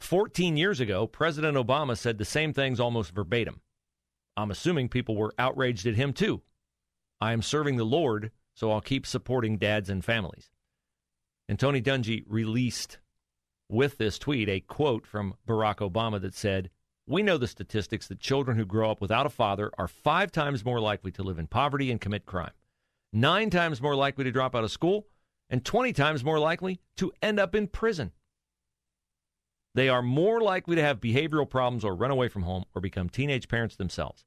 14 0.04 0.58
years 0.58 0.80
ago, 0.80 1.08
President 1.08 1.58
Obama 1.58 1.98
said 1.98 2.18
the 2.18 2.26
same 2.26 2.54
things 2.54 2.80
almost 2.80 3.14
verbatim. 3.14 3.62
I'm 4.36 4.52
assuming 4.52 4.90
people 4.90 5.16
were 5.16 5.34
outraged 5.38 5.86
at 5.86 5.96
him 5.96 6.14
too. 6.14 6.42
I 7.20 7.34
am 7.34 7.42
serving 7.42 7.78
the 7.78 7.86
Lord, 7.86 8.32
so 8.56 8.72
I'll 8.72 8.82
keep 8.82 9.06
supporting 9.06 9.58
dads 9.58 9.90
and 9.90 10.04
families. 10.04 10.50
And 11.48 11.60
Tony 11.60 11.82
Dungy 11.82 12.24
released 12.28 13.00
with 13.70 13.98
this 13.98 14.18
tweet 14.18 14.50
a 14.50 14.60
quote 14.60 15.06
from 15.06 15.36
Barack 15.48 15.78
Obama 15.78 16.20
that 16.22 16.34
said, 16.34 16.70
We 17.08 17.22
know 17.24 17.38
the 17.38 17.48
statistics 17.48 18.08
that 18.08 18.20
children 18.20 18.58
who 18.58 18.66
grow 18.66 18.92
up 18.92 19.02
without 19.02 19.26
a 19.26 19.30
father 19.30 19.72
are 19.78 19.88
five 19.88 20.32
times 20.32 20.66
more 20.66 20.80
likely 20.80 21.12
to 21.12 21.24
live 21.24 21.40
in 21.40 21.48
poverty 21.48 21.92
and 21.92 22.02
commit 22.02 22.26
crime, 22.26 22.54
nine 23.14 23.50
times 23.50 23.82
more 23.82 23.96
likely 23.96 24.24
to 24.24 24.32
drop 24.32 24.56
out 24.56 24.64
of 24.64 24.72
school, 24.72 25.08
and 25.50 25.64
20 25.64 25.94
times 25.94 26.24
more 26.24 26.40
likely 26.40 26.80
to 26.98 27.12
end 27.22 27.40
up 27.40 27.54
in 27.54 27.68
prison. 27.68 28.12
They 29.74 29.90
are 29.90 30.02
more 30.02 30.42
likely 30.42 30.76
to 30.76 30.82
have 30.82 31.00
behavioral 31.00 31.50
problems 31.50 31.86
or 31.86 31.96
run 31.96 32.12
away 32.12 32.28
from 32.28 32.44
home 32.44 32.66
or 32.76 32.82
become 32.82 33.10
teenage 33.10 33.48
parents 33.48 33.76
themselves. 33.76 34.26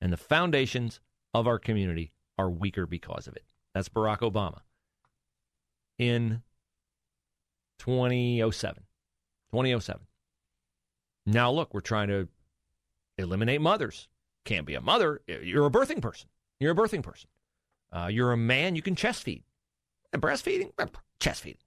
And 0.00 0.12
the 0.12 0.16
foundations 0.16 1.00
of 1.34 1.46
our 1.46 1.58
community 1.58 2.12
are 2.38 2.48
weaker 2.48 2.86
because 2.86 3.26
of 3.26 3.34
it. 3.34 3.44
That's 3.74 3.88
Barack 3.88 4.18
Obama 4.18 4.60
in 5.98 6.42
2007. 7.80 8.84
2007. 9.50 10.02
Now, 11.26 11.50
look, 11.50 11.74
we're 11.74 11.80
trying 11.80 12.08
to 12.08 12.28
eliminate 13.18 13.60
mothers. 13.60 14.08
Can't 14.44 14.66
be 14.66 14.74
a 14.74 14.80
mother. 14.80 15.20
You're 15.26 15.66
a 15.66 15.70
birthing 15.70 16.00
person. 16.00 16.28
You're 16.60 16.72
a 16.72 16.76
birthing 16.76 17.02
person. 17.02 17.28
Uh, 17.92 18.08
you're 18.10 18.32
a 18.32 18.36
man. 18.36 18.76
You 18.76 18.82
can 18.82 18.94
chest 18.94 19.24
feed. 19.24 19.42
And 20.12 20.22
breastfeeding, 20.22 20.70
chest 21.20 21.42
feeding. 21.42 21.60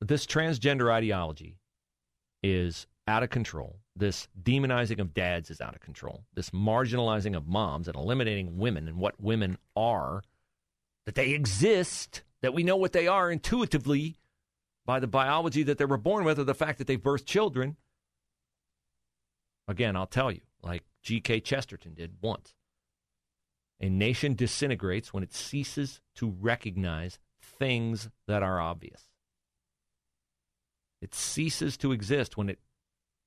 This 0.00 0.26
transgender 0.26 0.92
ideology 0.92 1.58
is 2.42 2.86
out 3.06 3.22
of 3.22 3.30
control. 3.30 3.80
This 3.96 4.28
demonizing 4.40 5.00
of 5.00 5.12
dads 5.12 5.50
is 5.50 5.60
out 5.60 5.74
of 5.74 5.80
control. 5.80 6.24
This 6.34 6.50
marginalizing 6.50 7.36
of 7.36 7.48
moms 7.48 7.88
and 7.88 7.96
eliminating 7.96 8.58
women 8.58 8.86
and 8.86 8.98
what 8.98 9.20
women 9.20 9.58
are, 9.74 10.22
that 11.06 11.16
they 11.16 11.30
exist, 11.30 12.22
that 12.42 12.54
we 12.54 12.62
know 12.62 12.76
what 12.76 12.92
they 12.92 13.08
are 13.08 13.30
intuitively 13.30 14.16
by 14.86 15.00
the 15.00 15.06
biology 15.08 15.64
that 15.64 15.78
they 15.78 15.84
were 15.84 15.96
born 15.96 16.24
with 16.24 16.38
or 16.38 16.44
the 16.44 16.54
fact 16.54 16.78
that 16.78 16.86
they've 16.86 17.02
birthed 17.02 17.26
children. 17.26 17.76
Again, 19.66 19.96
I'll 19.96 20.06
tell 20.06 20.30
you, 20.30 20.40
like 20.62 20.84
G.K. 21.02 21.40
Chesterton 21.40 21.94
did 21.94 22.12
once. 22.20 22.54
A 23.80 23.88
nation 23.88 24.34
disintegrates 24.34 25.12
when 25.12 25.22
it 25.22 25.34
ceases 25.34 26.00
to 26.16 26.34
recognize 26.40 27.18
things 27.42 28.08
that 28.26 28.42
are 28.42 28.60
obvious. 28.60 29.07
It 31.00 31.14
ceases 31.14 31.76
to 31.78 31.92
exist 31.92 32.36
when 32.36 32.50
it, 32.50 32.58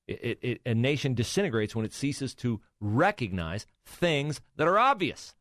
it, 0.06 0.38
it, 0.42 0.60
a 0.66 0.74
nation 0.74 1.14
disintegrates 1.14 1.74
when 1.74 1.84
it 1.84 1.94
ceases 1.94 2.34
to 2.36 2.60
recognize 2.80 3.66
things 3.86 4.40
that 4.56 4.68
are 4.68 4.78
obvious. 4.78 5.34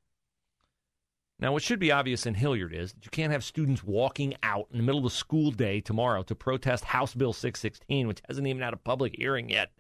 Now, 1.40 1.54
what 1.54 1.64
should 1.64 1.80
be 1.80 1.92
obvious 1.92 2.28
in 2.28 2.36
Hilliard 2.36 2.72
is 2.72 2.94
that 2.94 3.04
you 3.04 3.10
can't 3.10 3.32
have 3.32 3.44
students 3.44 3.84
walking 3.84 4.36
out 4.44 4.68
in 4.72 4.78
the 4.78 4.84
middle 4.84 5.00
of 5.00 5.06
the 5.06 5.10
school 5.10 5.50
day 5.50 5.82
tomorrow 5.82 6.22
to 6.24 6.36
protest 6.36 6.84
House 6.86 7.16
Bill 7.16 7.34
616, 7.34 8.08
which 8.08 8.22
hasn't 8.28 8.48
even 8.48 8.62
had 8.62 8.74
a 8.74 8.78
public 8.78 9.16
hearing 9.18 9.50
yet. 9.50 9.72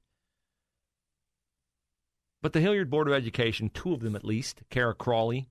But 2.42 2.54
the 2.54 2.62
Hilliard 2.62 2.90
Board 2.90 3.08
of 3.08 3.14
Education, 3.14 3.70
two 3.70 3.94
of 3.94 4.00
them 4.00 4.16
at 4.16 4.26
least, 4.26 4.64
Kara 4.72 4.96
Crawley 4.96 5.50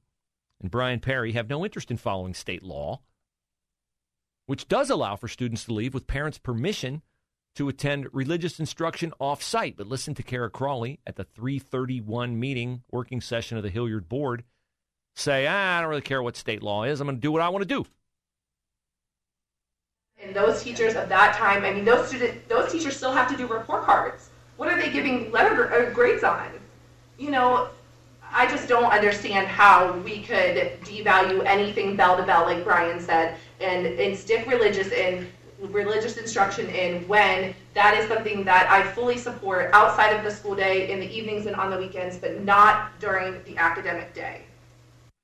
and 0.61 0.69
Brian 0.69 0.99
Perry, 0.99 1.33
have 1.33 1.49
no 1.49 1.65
interest 1.65 1.93
in 1.93 1.97
following 1.97 2.35
state 2.35 2.65
law 2.65 3.03
which 4.51 4.67
does 4.67 4.91
allow 4.91 5.15
for 5.15 5.29
students 5.29 5.63
to 5.63 5.73
leave 5.73 5.95
with 5.95 6.09
parents' 6.09 6.37
permission 6.37 7.03
to 7.55 7.69
attend 7.69 8.09
religious 8.13 8.59
instruction 8.59 9.13
off-site. 9.21 9.77
But 9.77 9.87
listen 9.87 10.13
to 10.17 10.25
Kara 10.25 10.51
Crawley 10.51 10.99
at 11.07 11.15
the 11.15 11.23
331 11.23 12.41
meeting, 12.41 12.83
working 12.91 13.21
session 13.21 13.57
of 13.57 13.63
the 13.63 13.71
Hilliard 13.71 14.09
board, 14.09 14.43
say, 15.15 15.47
ah, 15.47 15.79
I 15.79 15.81
don't 15.81 15.89
really 15.89 16.03
care 16.03 16.21
what 16.21 16.37
state 16.37 16.65
law 16.65 16.83
is. 16.83 17.01
I'm 17.01 17.07
going 17.07 17.17
to 17.17 17.21
do 17.21 17.31
what 17.31 17.43
I 17.43 17.49
want 17.49 17.63
to 17.63 17.69
do. 17.69 17.87
And 20.21 20.35
those 20.35 20.65
teachers 20.65 20.97
of 20.97 21.09
that 21.09 21.37
time, 21.37 21.65
I 21.65 21.73
mean, 21.73 21.85
those 21.85 22.09
student, 22.09 22.49
those 22.49 22.73
teachers 22.73 22.97
still 22.97 23.13
have 23.13 23.31
to 23.31 23.37
do 23.37 23.47
report 23.47 23.85
cards. 23.85 24.31
What 24.57 24.69
are 24.69 24.83
they 24.83 24.91
giving 24.91 25.31
letter 25.31 25.73
uh, 25.73 25.95
grades 25.95 26.25
on? 26.25 26.49
You 27.21 27.31
know, 27.31 27.69
I 28.33 28.47
just 28.47 28.69
don't 28.69 28.91
understand 28.93 29.49
how 29.49 29.93
we 29.99 30.23
could 30.23 30.81
devalue 30.83 31.45
anything 31.45 31.97
bell 31.97 32.17
to 32.17 32.23
bell, 32.23 32.45
like 32.45 32.65
Brian 32.65 33.01
said, 33.01 33.37
and, 33.61 33.87
and 33.87 34.17
stick 34.17 34.47
religious 34.47 34.93
in 34.93 35.29
religious 35.69 36.17
instruction 36.17 36.71
in 36.71 37.07
when 37.07 37.55
that 37.75 37.95
is 37.99 38.09
something 38.09 38.45
that 38.45 38.71
I 38.71 38.91
fully 38.93 39.19
support 39.19 39.71
outside 39.75 40.11
of 40.11 40.25
the 40.25 40.31
school 40.31 40.55
day 40.55 40.91
in 40.91 41.01
the 41.01 41.11
evenings 41.11 41.47
and 41.47 41.55
on 41.55 41.71
the 41.71 41.77
weekends, 41.77 42.17
but 42.17 42.43
not 42.43 42.99
during 42.99 43.43
the 43.45 43.59
academic 43.59 44.15
day. 44.15 44.43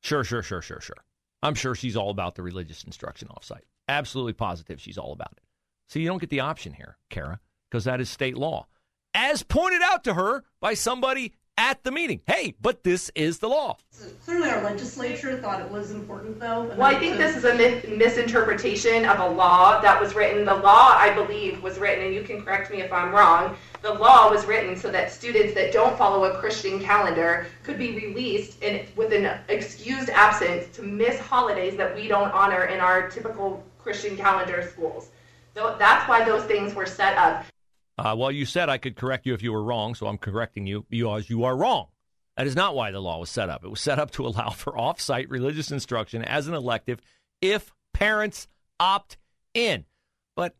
Sure, 0.03 0.25
sure, 0.25 0.43
sure, 0.43 0.61
sure, 0.61 0.81
sure. 0.81 0.97
I'm 1.43 1.55
sure 1.55 1.75
she's 1.75 1.97
all 1.97 2.11
about 2.11 2.35
the 2.35 2.43
religious 2.43 2.85
instruction 2.85 3.29
offsite. 3.29 3.65
Absolutely 3.89 4.33
positive 4.33 4.81
she's 4.81 4.99
all 4.99 5.13
about 5.13 5.33
it. 5.37 5.43
So 5.89 5.99
you 5.99 6.09
don't 6.09 6.21
get 6.21 6.31
the 6.31 6.41
option 6.41 6.75
here, 6.75 6.97
Kara, 7.09 7.41
because 7.71 7.85
that 7.85 8.01
is 8.01 8.11
state 8.11 8.37
law. 8.37 8.67
As 9.15 9.43
pointed 9.43 9.81
out 9.83 10.05
to 10.05 10.15
her 10.15 10.45
by 10.61 10.75
somebody 10.75 11.33
at 11.59 11.83
the 11.85 11.91
meeting. 11.91 12.21
Hey, 12.27 12.55
but 12.61 12.85
this 12.85 13.11
is 13.15 13.39
the 13.39 13.49
law. 13.49 13.77
Clearly, 14.25 14.51
our 14.51 14.63
legislature 14.63 15.39
thought 15.39 15.61
it 15.61 15.71
was 15.71 15.91
important, 15.91 16.39
though. 16.39 16.65
Well, 16.77 16.83
I 16.83 16.99
think 16.99 17.17
this 17.17 17.37
is 17.37 17.45
a 17.45 17.55
myth- 17.55 17.89
misinterpretation 17.89 19.07
of 19.07 19.21
a 19.21 19.29
law 19.29 19.81
that 19.81 20.01
was 20.01 20.15
written. 20.15 20.45
The 20.45 20.55
law, 20.55 20.91
I 20.95 21.15
believe, 21.15 21.63
was 21.63 21.79
written, 21.79 22.05
and 22.05 22.15
you 22.15 22.23
can 22.23 22.43
correct 22.43 22.71
me 22.71 22.83
if 22.83 22.93
I'm 22.93 23.13
wrong. 23.13 23.57
The 23.83 23.95
law 23.95 24.31
was 24.31 24.45
written 24.47 24.77
so 24.77 24.91
that 24.91 25.11
students 25.11 25.55
that 25.55 25.73
don't 25.73 25.97
follow 25.97 26.25
a 26.25 26.39
Christian 26.39 26.81
calendar 26.81 27.47
could 27.63 27.79
be 27.79 27.93
released 27.93 28.63
in, 28.63 28.87
with 28.97 29.13
an 29.13 29.41
excused 29.49 30.11
absence 30.11 30.75
to 30.77 30.83
miss 30.83 31.19
holidays 31.19 31.77
that 31.77 31.95
we 31.95 32.07
don't 32.07 32.31
honor 32.33 32.65
in 32.67 32.81
our 32.81 33.09
typical 33.09 33.65
Christian 33.79 34.17
calendar 34.17 34.69
schools. 34.73 35.11
So 35.55 35.75
that's 35.79 36.07
why 36.07 36.23
those 36.23 36.45
things 36.45 36.75
were 36.75 36.85
set 36.85 37.17
up. 37.17 37.47
Uh, 37.99 38.15
well, 38.17 38.31
you 38.31 38.45
said 38.45 38.69
I 38.69 38.79
could 38.79 38.97
correct 38.97 39.27
you 39.27 39.35
if 39.35 39.43
you 39.43 39.53
were 39.53 39.63
wrong, 39.63 39.95
so 39.95 40.07
I'm 40.07 40.19
correcting 40.19 40.67
you 40.67 40.85
because 40.91 41.31
you 41.31 41.45
are 41.45 41.57
wrong. 41.57 41.87
That 42.37 42.47
is 42.47 42.55
not 42.55 42.75
why 42.75 42.91
the 42.91 43.01
law 43.01 43.19
was 43.19 43.31
set 43.31 43.49
up. 43.49 43.65
It 43.65 43.71
was 43.71 43.81
set 43.81 43.99
up 43.99 44.11
to 44.13 44.27
allow 44.27 44.51
for 44.51 44.79
off-site 44.79 45.31
religious 45.31 45.71
instruction 45.71 46.23
as 46.23 46.47
an 46.47 46.55
elective 46.55 47.01
if 47.41 47.73
parents 47.95 48.49
opt 48.79 49.17
in. 49.55 49.85
But 50.37 50.55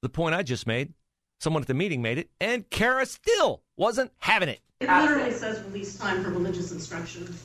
the 0.00 0.08
point 0.08 0.34
I 0.34 0.42
just 0.42 0.66
made, 0.66 0.94
someone 1.40 1.62
at 1.62 1.68
the 1.68 1.74
meeting 1.74 2.00
made 2.00 2.18
it, 2.18 2.30
and 2.40 2.68
Kara 2.70 3.04
still 3.04 3.62
wasn't 3.76 4.12
having 4.18 4.48
it. 4.48 4.60
It 4.80 4.88
literally 4.88 5.32
says 5.32 5.62
release 5.64 5.98
time 5.98 6.22
for 6.22 6.30
religious 6.30 6.72
instruction. 6.72 7.36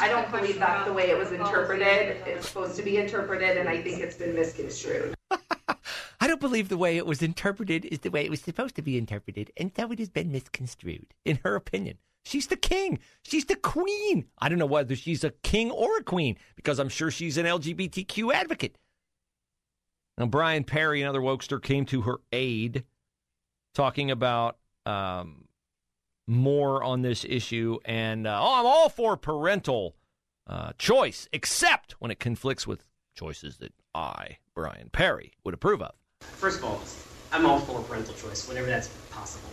I 0.00 0.08
don't 0.08 0.30
believe 0.30 0.60
that's 0.60 0.86
the 0.86 0.92
way 0.92 1.10
it 1.10 1.18
was 1.18 1.32
interpreted. 1.32 2.22
It's 2.26 2.48
supposed 2.48 2.76
to 2.76 2.82
be 2.82 2.96
interpreted, 2.96 3.56
and 3.56 3.68
I 3.68 3.82
think 3.82 4.00
it's 4.00 4.16
been 4.16 4.34
misconstrued. 4.34 5.14
Don't 6.34 6.40
believe 6.40 6.68
the 6.68 6.76
way 6.76 6.96
it 6.96 7.06
was 7.06 7.22
interpreted 7.22 7.84
is 7.84 8.00
the 8.00 8.10
way 8.10 8.24
it 8.24 8.30
was 8.30 8.40
supposed 8.40 8.74
to 8.74 8.82
be 8.82 8.98
interpreted, 8.98 9.52
and 9.56 9.70
so 9.76 9.92
it 9.92 10.00
has 10.00 10.08
been 10.08 10.32
misconstrued, 10.32 11.14
in 11.24 11.38
her 11.44 11.54
opinion. 11.54 11.98
She's 12.24 12.48
the 12.48 12.56
king. 12.56 12.98
She's 13.22 13.44
the 13.44 13.54
queen. 13.54 14.26
I 14.40 14.48
don't 14.48 14.58
know 14.58 14.66
whether 14.66 14.96
she's 14.96 15.22
a 15.22 15.30
king 15.44 15.70
or 15.70 15.98
a 15.98 16.02
queen, 16.02 16.36
because 16.56 16.80
I'm 16.80 16.88
sure 16.88 17.12
she's 17.12 17.38
an 17.38 17.46
LGBTQ 17.46 18.34
advocate. 18.34 18.76
Now, 20.18 20.26
Brian 20.26 20.64
Perry, 20.64 21.02
another 21.02 21.20
wokester, 21.20 21.62
came 21.62 21.86
to 21.86 22.00
her 22.00 22.16
aid, 22.32 22.82
talking 23.72 24.10
about 24.10 24.56
um, 24.86 25.44
more 26.26 26.82
on 26.82 27.02
this 27.02 27.24
issue. 27.24 27.78
And, 27.84 28.26
uh, 28.26 28.40
oh, 28.42 28.58
I'm 28.58 28.66
all 28.66 28.88
for 28.88 29.16
parental 29.16 29.94
uh, 30.48 30.72
choice, 30.78 31.28
except 31.32 31.92
when 32.00 32.10
it 32.10 32.18
conflicts 32.18 32.66
with 32.66 32.82
choices 33.14 33.58
that 33.58 33.72
I, 33.94 34.38
Brian 34.52 34.90
Perry, 34.90 35.34
would 35.44 35.54
approve 35.54 35.80
of. 35.80 35.94
First 36.36 36.58
of 36.58 36.64
all, 36.64 36.80
I'm 37.32 37.46
all 37.46 37.60
for 37.60 37.80
parental 37.82 38.14
choice 38.14 38.46
whenever 38.48 38.66
that's 38.66 38.88
possible. 39.10 39.48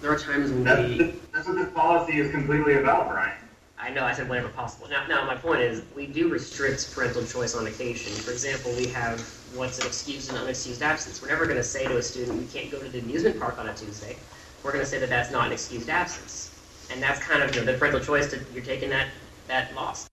There 0.00 0.12
are 0.12 0.18
times 0.18 0.50
when 0.50 0.64
That's, 0.64 0.88
we. 0.88 1.14
that's 1.32 1.46
what 1.46 1.56
this 1.56 1.72
policy 1.72 2.18
is 2.18 2.30
completely 2.30 2.74
about, 2.74 3.08
Brian. 3.08 3.36
I 3.78 3.90
know 3.90 4.04
I 4.04 4.12
said 4.12 4.28
whenever 4.28 4.48
possible. 4.48 4.88
Now, 4.88 5.06
now 5.06 5.24
my 5.26 5.34
point 5.34 5.60
is 5.60 5.82
we 5.96 6.06
do 6.06 6.28
restrict 6.28 6.92
parental 6.94 7.24
choice 7.24 7.54
on 7.54 7.66
occasion. 7.66 8.12
For 8.12 8.30
example, 8.30 8.72
we 8.76 8.86
have 8.88 9.20
what's 9.54 9.80
an 9.80 9.86
excused 9.86 10.30
and 10.30 10.38
unexcused 10.38 10.82
absence. 10.82 11.20
We're 11.20 11.28
never 11.28 11.46
going 11.46 11.56
to 11.56 11.64
say 11.64 11.86
to 11.86 11.96
a 11.96 12.02
student, 12.02 12.40
you 12.40 12.48
can't 12.48 12.70
go 12.70 12.78
to 12.78 12.88
the 12.88 13.00
amusement 13.00 13.40
park 13.40 13.58
on 13.58 13.68
a 13.68 13.74
Tuesday. 13.74 14.16
We're 14.62 14.72
going 14.72 14.84
to 14.84 14.90
say 14.90 15.00
that 15.00 15.08
that's 15.08 15.32
not 15.32 15.46
an 15.46 15.52
excused 15.52 15.88
absence. 15.88 16.48
And 16.92 17.02
that's 17.02 17.20
kind 17.20 17.42
of 17.42 17.54
you 17.54 17.60
know, 17.60 17.72
the 17.72 17.78
parental 17.78 18.00
choice, 18.00 18.30
to, 18.30 18.40
you're 18.54 18.64
taking 18.64 18.90
that, 18.90 19.08
that 19.48 19.74
loss. 19.74 20.08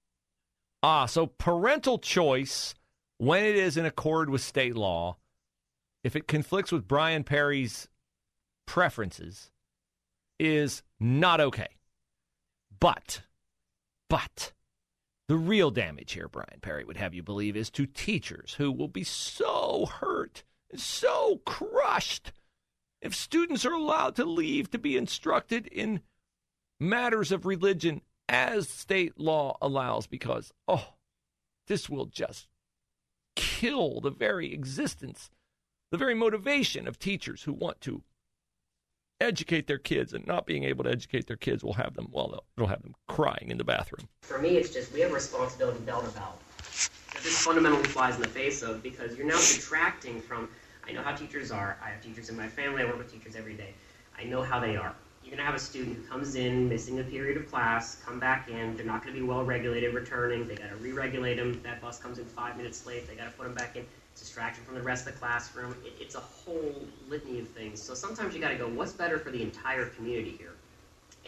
Ah, 0.82 1.06
so 1.06 1.28
parental 1.28 1.99
choice, 1.99 2.73
when 3.19 3.43
it 3.43 3.56
is 3.56 3.78
in 3.78 3.86
accord 3.86 4.32
with 4.32 4.41
state 4.41 4.75
law, 4.75 5.17
if 6.04 6.16
it 6.16 6.28
conflicts 6.28 6.72
with 6.72 6.88
Brian 6.88 7.24
Perry's 7.24 7.88
preferences, 8.66 9.52
is 10.40 10.84
not 11.00 11.42
okay. 11.42 11.68
But, 12.80 13.24
but, 14.10 14.54
the 15.28 15.36
real 15.36 15.70
damage 15.70 16.14
here, 16.14 16.28
Brian 16.28 16.60
Perry 16.62 16.84
would 16.84 16.98
have 16.98 17.14
you 17.14 17.22
believe, 17.22 17.58
is 17.58 17.70
to 17.72 17.86
teachers 17.86 18.56
who 18.58 18.72
will 18.72 18.88
be 18.88 19.04
so 19.04 19.86
hurt, 19.86 20.44
so 20.76 21.42
crushed 21.46 22.32
if 23.02 23.16
students 23.16 23.66
are 23.66 23.74
allowed 23.74 24.16
to 24.18 24.26
leave 24.26 24.70
to 24.72 24.78
be 24.78 24.98
instructed 24.98 25.68
in 25.68 26.02
matters 26.80 27.32
of 27.32 27.46
religion 27.46 28.02
as 28.28 28.70
state 28.70 29.20
law 29.20 29.58
allows, 29.62 30.06
because, 30.06 30.52
oh, 30.68 30.94
this 31.68 31.90
will 31.90 32.06
just 32.06 32.48
kill 33.36 34.02
the 34.02 34.12
very 34.12 34.54
existence, 34.54 35.30
the 35.91 35.97
very 35.97 36.13
motivation 36.13 36.88
of 36.88 36.99
teachers 36.99 37.43
who 37.43 37.54
want 37.54 37.82
to 37.82 38.04
educate 39.21 39.67
their 39.67 39.78
kids 39.78 40.13
and 40.13 40.25
not 40.25 40.45
being 40.45 40.63
able 40.63 40.84
to 40.84 40.89
educate 40.89 41.28
their 41.28 41.36
kids 41.36 41.63
will 41.63 41.73
have 41.73 41.93
them 41.95 42.08
well 42.12 42.43
it'll 42.56 42.69
have 42.69 42.82
them 42.84 42.95
crying 43.08 43.47
in 43.49 43.58
the 43.58 43.63
bathroom 43.63 44.08
For 44.21 44.39
me, 44.39 44.56
it's 44.56 44.69
just 44.69 44.93
we 44.93 45.02
have 45.02 45.12
a 45.12 45.15
responsibility 45.15 45.80
to 45.80 45.86
bell. 45.86 46.02
That 47.13 47.23
this 47.23 47.43
fundamentally 47.43 47.84
flies 47.84 48.15
in 48.15 48.21
the 48.21 48.30
face 48.30 48.62
of 48.62 48.82
because 48.82 49.17
you're 49.17 49.28
now 49.28 49.39
detracting 49.39 50.21
from. 50.21 50.47
I 50.88 50.93
know 50.93 51.02
how 51.02 51.13
teachers 51.13 51.52
are. 51.52 51.78
I 51.84 51.89
have 51.89 52.02
teachers 52.02 52.30
in 52.30 52.38
my 52.38 52.47
family. 52.47 52.82
I 52.82 52.86
work 52.86 52.97
with 52.97 53.12
teachers 53.12 53.36
every 53.36 53.56
day. 53.56 53.73
I 54.17 54.23
know 54.23 54.41
how 54.41 54.60
they 54.60 54.78
are. 54.78 54.95
You're 55.23 55.32
going 55.32 55.39
to 55.39 55.43
have 55.43 55.56
a 55.56 55.60
student 55.60 55.97
who 55.97 56.04
comes 56.04 56.36
in 56.36 56.69
missing 56.69 56.99
a 56.99 57.04
period 57.04 57.36
of 57.36 57.49
class, 57.49 57.97
come 58.06 58.19
back 58.19 58.49
in. 58.49 58.78
They're 58.78 58.86
not 58.86 59.04
going 59.04 59.13
to 59.13 59.19
be 59.19 59.25
well 59.28 59.43
regulated 59.43 59.93
returning. 59.93 60.47
They 60.47 60.56
got 60.56 60.69
to 60.69 60.75
re-regulate 60.78 61.36
them. 61.36 61.60
That 61.63 61.82
bus 61.82 61.99
comes 61.99 62.19
in 62.19 62.25
five 62.25 62.56
minutes 62.56 62.86
late. 62.86 63.08
They 63.08 63.15
got 63.15 63.25
to 63.25 63.32
put 63.32 63.43
them 63.43 63.54
back 63.54 63.75
in. 63.75 63.86
Distraction 64.19 64.63
from 64.63 64.75
the 64.75 64.82
rest 64.82 65.08
of 65.08 65.13
the 65.13 65.19
classroom. 65.19 65.75
It, 65.86 65.93
it's 65.99 66.15
a 66.15 66.19
whole 66.19 66.75
litany 67.08 67.39
of 67.39 67.47
things. 67.49 67.82
So 67.82 67.93
sometimes 67.93 68.36
you 68.36 68.41
got 68.41 68.49
to 68.49 68.55
go, 68.55 68.67
what's 68.67 68.93
better 68.93 69.17
for 69.17 69.32
the 69.32 69.41
entire 69.41 69.86
community 69.88 70.36
here? 70.38 70.53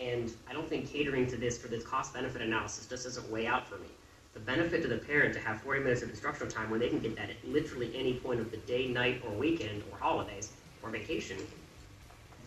And 0.02 0.34
I 0.50 0.54
don't 0.54 0.68
think 0.68 0.92
catering 0.92 1.28
to 1.28 1.38
this 1.38 1.58
for 1.58 1.68
this 1.68 1.84
cost 1.84 2.14
benefit 2.14 2.42
analysis 2.42 2.88
just 2.88 3.06
doesn't 3.06 3.30
weigh 3.30 3.48
out 3.48 3.68
for 3.68 3.78
me. 3.78 3.88
The 4.34 4.40
benefit 4.40 4.82
to 4.84 4.88
the 4.88 4.98
parent 4.98 5.34
to 5.34 5.40
have 5.42 5.62
40 5.62 5.82
minutes 5.82 6.02
of 6.02 6.10
instructional 6.10 6.52
time 6.52 6.70
when 6.70 6.80
they 6.80 6.90
can 6.90 7.00
get 7.00 7.16
that 7.18 7.30
at 7.30 7.36
literally 7.46 7.92
any 7.96 8.14
point 8.14 8.40
of 8.40 8.50
the 8.50 8.58
day, 8.58 8.88
night, 8.88 9.22
or 9.26 9.32
weekend, 9.32 9.84
or 9.92 9.98
holidays, 9.98 10.52
or 10.82 10.90
vacation, 10.90 11.38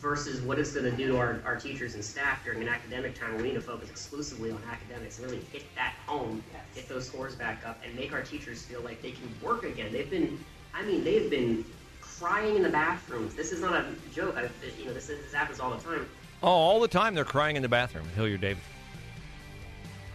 versus 0.04 0.42
what 0.42 0.58
it's 0.58 0.72
going 0.72 0.84
to 0.84 0.94
do 0.94 1.08
to 1.08 1.16
our, 1.16 1.40
our 1.46 1.56
teachers 1.56 1.94
and 1.94 2.04
staff 2.04 2.44
during 2.44 2.60
an 2.60 2.68
academic 2.68 3.18
time 3.18 3.32
where 3.32 3.42
we 3.42 3.48
need 3.48 3.54
to 3.54 3.60
focus 3.60 3.88
exclusively 3.88 4.50
on 4.50 4.60
academics 4.70 5.18
and 5.18 5.30
really 5.30 5.42
hit 5.50 5.64
that 5.74 5.94
home, 6.06 6.44
get 6.74 6.86
those 6.90 7.06
scores 7.06 7.34
back 7.34 7.66
up, 7.66 7.80
and 7.82 7.96
make 7.96 8.12
our 8.12 8.20
teachers 8.20 8.62
feel 8.62 8.82
like 8.82 9.00
they 9.00 9.12
can 9.12 9.34
work 9.42 9.64
again. 9.64 9.90
They've 9.90 10.10
been, 10.10 10.38
I 10.74 10.84
mean, 10.84 11.04
they've 11.04 11.30
been 11.30 11.64
crying 12.02 12.54
in 12.56 12.62
the 12.62 12.68
bathrooms. 12.68 13.34
This 13.34 13.50
is 13.50 13.62
not 13.62 13.72
a 13.72 13.86
joke. 14.14 14.36
I, 14.36 14.42
you 14.78 14.84
know, 14.84 14.92
this, 14.92 15.08
is, 15.08 15.24
this 15.24 15.32
happens 15.32 15.58
all 15.58 15.70
the 15.70 15.82
time. 15.82 16.06
oh 16.42 16.48
all 16.48 16.80
the 16.80 16.88
time 16.88 17.14
they're 17.14 17.24
crying 17.24 17.56
in 17.56 17.62
the 17.62 17.68
bathroom 17.68 18.06
hilliard 18.14 18.42
davis 18.42 18.62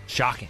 shocking 0.06 0.50